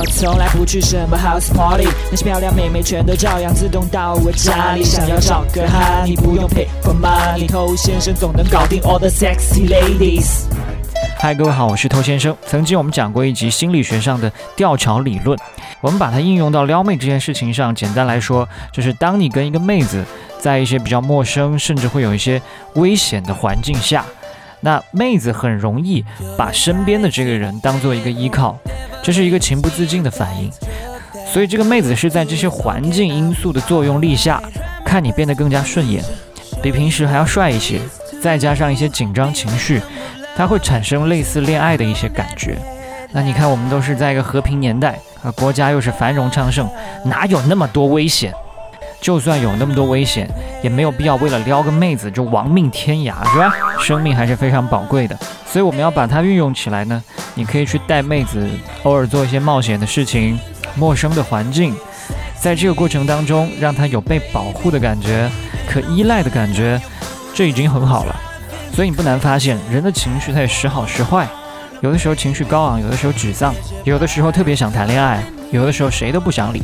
[0.00, 4.82] 我从来不去什么 house party，那些漂亮妹妹全都照样自动到我家里。
[4.82, 10.44] 想要找个哈，你不用 pay for money，偷先生总能搞定 all the sexy ladies。
[11.18, 12.34] 嗨，各位好，我是偷先生。
[12.46, 15.38] 曾经我们讲过一集心理学上的吊桥理论，
[15.82, 17.74] 我们把它应用到撩妹这件事情上。
[17.74, 20.02] 简单来说，就是当你跟一个妹子
[20.38, 22.40] 在一些比较陌生，甚至会有一些
[22.76, 24.02] 危险的环境下，
[24.60, 26.04] 那妹子很容易
[26.36, 28.58] 把身边的这个人当做一个依靠，
[29.02, 30.50] 这是一个情不自禁的反应。
[31.26, 34.42] 所以这个妹子是在这些环境因素的作用力下，
[34.84, 36.02] 看你变得更加顺眼，
[36.62, 37.80] 比平时还要帅一些，
[38.20, 39.80] 再加上一些紧张情绪。
[40.36, 42.56] 她会产生类似恋爱的一些感觉。
[43.12, 46.68] 那你看，我们都是在一个和平年代啊，国家又是繁荣昌盛，
[47.04, 48.32] 哪有那么多危险？
[49.00, 50.28] 就算有那么多危险，
[50.62, 53.52] 也没有必要为了撩个妹子就亡命天涯，是吧？
[53.80, 55.18] 生命还是非常宝贵的。
[55.46, 57.02] 所以我们要把它运用起来呢。
[57.34, 58.46] 你可以去带妹子，
[58.82, 60.38] 偶尔做一些冒险的事情，
[60.74, 61.74] 陌生的环境，
[62.38, 65.30] 在这个过程当中，让她有被保护的感觉，
[65.68, 66.80] 可依赖的感觉，
[67.32, 68.14] 这已经很好了。
[68.74, 71.26] 所以你不难发现，人的情绪它也时好时坏，
[71.80, 76.62] 有的时候情绪高昂，有的时候沮丧，有的时候特别想谈恋爱，有的时候谁都不想理。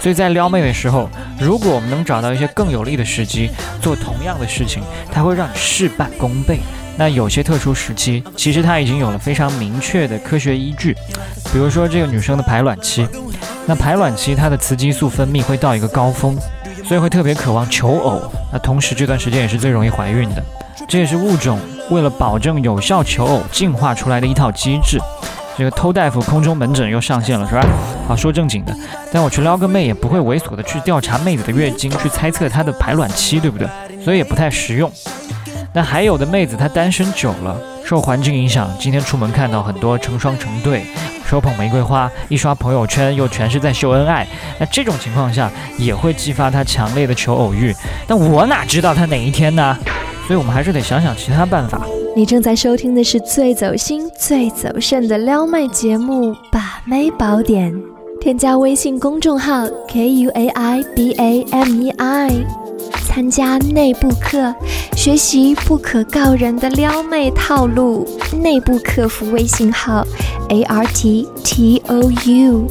[0.00, 3.50] 所以在撩妹的时候，如果我们能找到一些更有利的时机
[3.82, 6.58] 做同样的事情，它会让你事半功倍。
[6.96, 10.94] 那有些特殊时期，其实它已经有了非常明确的科学依据，
[11.52, 13.06] 比如说这个女生的排卵期，
[13.66, 16.36] 那排卵期它的雌激素分泌会到一个高峰，
[16.84, 18.22] 所以会特别渴望求偶。
[18.52, 20.42] 那同时这段时间也是最容易怀孕的。
[20.88, 21.58] 这也是物种
[21.90, 24.98] 为了保证有效求偶进化出来的一套机制。
[25.60, 27.62] 这个偷大夫空中门诊又上线了，是吧？
[28.08, 28.74] 好，说正经的，
[29.12, 33.68] 但我去撩个妹也不会猥琐的去调查妹子的月经，去猜测她的排卵期，对不对？
[34.02, 34.90] 所以也不太实用。
[35.74, 40.86] 那还有的妹子她单身久了，受环境影响，今天出门看到很多成双成对，
[41.28, 44.26] 手捧玫瑰花，一刷朋友圈又全是在秀恩爱，
[44.58, 47.76] 那这种情况下也会激发她强烈的求偶欲。
[48.06, 49.76] 但我哪知道她哪一天呢？
[50.26, 51.82] 所以我们还是得想想其他办法。
[52.16, 57.72] 你正在收听的是最走心、最走肾的撩妹节目《把妹宝典》，
[58.20, 62.30] 添加微信公众号 k u a i b a m e i，
[63.06, 64.52] 参加内部课，
[64.96, 68.06] 学习不可告人的撩妹套路。
[68.42, 70.04] 内部客服微信号
[70.48, 72.66] a r t t o u。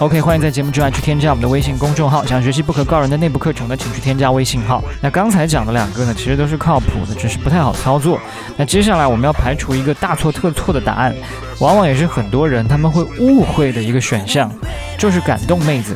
[0.00, 2.24] OK，欢迎在节目之外去添加我们的微信公众号。
[2.24, 4.82] 想学习不可告人的内部课程呢，请去添加微信号。
[5.02, 8.18] 那刚才讲的两个呢，其实都是靠谱的，只是不太好操作。
[8.56, 11.14] 那接下来我们要排除一个大错特错的答案，
[11.58, 14.50] 往往也是很多人他们会误会的一个选项，
[14.96, 15.94] 就是感动妹子。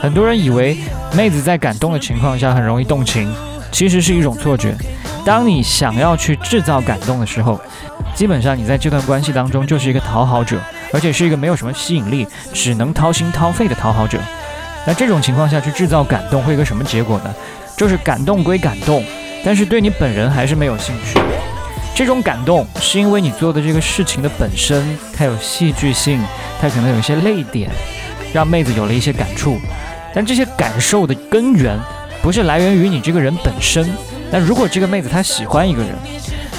[0.00, 0.76] 很多人以为
[1.14, 3.32] 妹子在感动的情况下很容易动情，
[3.70, 4.74] 其实是一种错觉。
[5.24, 7.60] 当你想要去制造感动的时候，
[8.16, 10.58] 基本上你在这段关系当中就是一个讨好者。
[10.94, 14.20] 而且是一个没有什么吸引力，只能掏心掏肺的讨好者。
[14.86, 17.34] 那这种情况下去制造感动，会一个什么结果呢？
[17.76, 19.04] 就是感动归感动，
[19.44, 21.18] 但是对你本人还是没有兴趣。
[21.96, 26.22] 这种感动是因为你做的这个事情的本身，它有戏剧性，
[26.60, 27.68] 它可能有一些泪点，
[28.32, 29.58] 让妹子有了一些感触。
[30.14, 31.76] 但这些感受的根源，
[32.22, 33.88] 不是来源于你这个人本身。
[34.30, 35.90] 那如果这个妹子她喜欢一个人，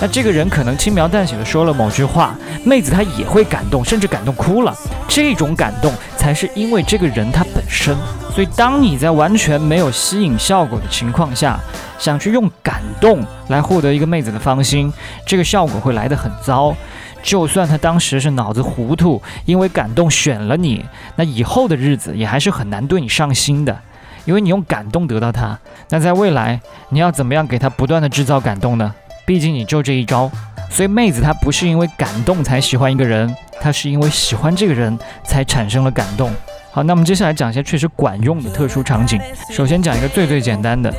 [0.01, 4.75] 那这个人可能轻描淡写的说了某句话，妹子她也会感动，甚至感动哭了。
[5.07, 7.95] 这种感动才是因为这个人他本身。
[8.33, 11.57] 所以，当你在完全没有吸引效果的情况下，
[11.97, 14.91] 想去用感动来获得一个妹子的芳心，
[15.25, 16.75] 这个效果会来得很糟。
[17.23, 20.85] 就算他当时是脑子糊涂，因为感动选了你，
[21.15, 23.79] 那以后的日子也还是很难对你上心的，
[24.25, 25.57] 因为你用感动得到他。
[25.89, 28.93] 那在未来，你要怎么样给他不断的制造感动呢？
[29.25, 30.29] 毕竟你就这一招，
[30.69, 36.31] 所以妹子她不是因为感动才喜欢一个人，她是因为喜欢这个人才产生了感动。
[36.71, 39.17] 好，那我们接下来讲一些确实管用的特殊场景。
[39.49, 40.93] 首先讲一个最最简单的，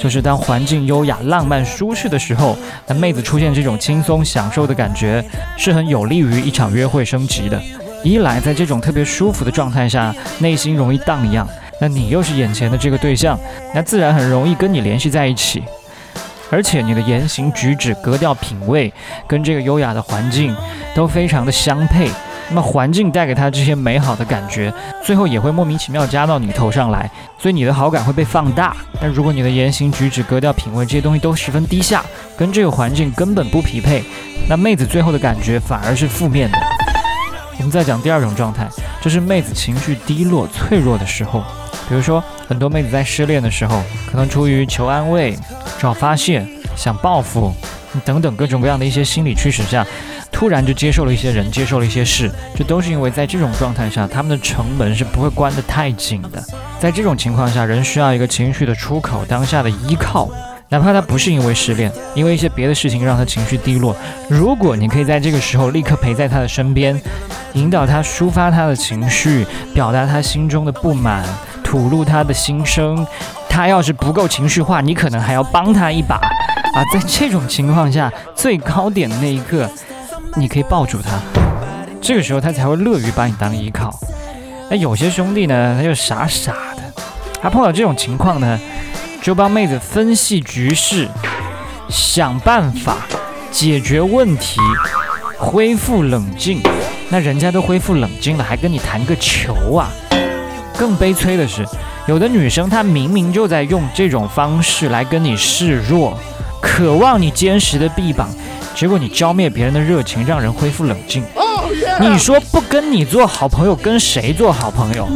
[0.00, 2.56] 就是当环境优雅、浪漫、舒适的时候，
[2.86, 5.22] 那妹子出现这种轻松享受的感觉，
[5.58, 7.60] 是很有利于一场约会升级的。
[8.02, 11.46] 一来在这种特别舒服的状态下，内心容易荡漾，
[11.78, 13.38] 那你又是眼前的这个对象，
[13.74, 15.62] 那自然很容易跟你联系在一起。
[16.50, 18.92] 而且你的言行举止、格调品味，
[19.26, 20.56] 跟这个优雅的环境
[20.94, 22.08] 都非常的相配。
[22.50, 24.72] 那么环境带给他这些美好的感觉，
[25.04, 28.74] 最后也会莫名其妙加到你头上来，所以你的好感会被放大。
[28.98, 32.02] 但如果你的言行举止、格调品味这些东西都十分低下，
[32.38, 34.02] 跟这个环境根本不匹配，
[34.48, 36.58] 那妹子最后的感觉反而是负面的。
[37.58, 38.66] 我们再讲第二种状态，
[39.02, 41.44] 就是妹子情绪低落、脆弱的时候。
[41.86, 45.36] 比如说，很多妹子在失恋的时候，可能出于求安慰、
[45.78, 47.52] 找发泄、想报复
[48.04, 49.86] 等等各种各样的一些心理驱使下。
[50.30, 56.40] 突然就接受了一些人，接受了一些事，这都是因为在这种状态下，他们的成本是不会关得太紧的。
[56.78, 60.28] 在这种情况下，人需要一个情绪的出口，当下的依靠，
[60.70, 63.96] 哪怕他不是因为失恋，因为一些别的事情让他情绪低落。
[64.28, 67.00] 如果你可以在这个时候立刻陪在他的身边，
[67.54, 71.24] 引导他抒发他的情绪，表达他心中的不满，
[71.64, 73.06] 吐露他的心声。
[73.48, 76.84] 他要是不够情绪化，你可能还要帮他一把啊！
[76.92, 79.68] 在这种情况下，最高点的那一刻，
[80.36, 81.18] 你可以抱住他，
[82.00, 83.90] 这个时候他才会乐于把你当依靠。
[84.70, 87.02] 那有些兄弟呢，他就傻傻的，
[87.40, 88.60] 他碰到这种情况呢，
[89.20, 91.08] 就帮妹子分析局势，
[91.88, 92.98] 想办法
[93.50, 94.60] 解决问题，
[95.38, 96.62] 恢复冷静。
[97.10, 99.90] 那人家都恢复冷静了，还跟你谈个球啊？
[100.78, 101.66] 更悲催的是。
[102.06, 106.18] 有的女生，她明明就在用这种方式来跟你示弱，
[106.62, 108.30] 渴望你坚实的臂膀，
[108.74, 111.22] 结果你浇灭别人的热情，让人恢复冷静。
[112.00, 115.06] 你说不跟你做好朋友，跟谁做好朋友？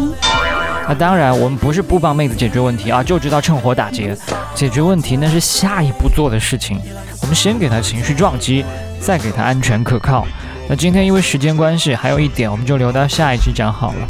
[0.88, 4.16] 那当然，我们不是不帮妹子解决问题啊，就知道趁火打劫。
[4.54, 6.78] 解决问题那是下一步做的事情。
[7.20, 8.64] 我们先给她情绪撞击，
[9.00, 10.26] 再给她安全可靠。
[10.68, 14.08] 那今天因为时间关系，还有一点，我们就留到下一期讲好了。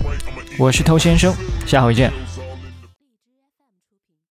[0.59, 1.33] 我是偷先生，
[1.67, 2.11] 下回见。